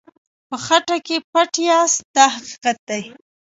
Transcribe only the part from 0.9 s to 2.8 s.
کې پټ یاست دا حقیقت